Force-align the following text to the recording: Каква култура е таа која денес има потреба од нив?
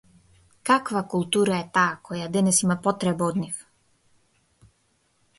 Каква 0.67 1.01
култура 1.11 1.51
е 1.57 1.67
таа 1.75 1.91
која 2.09 2.29
денес 2.37 2.61
има 2.67 2.77
потреба 2.87 3.27
од 3.33 3.37
нив? 3.43 3.61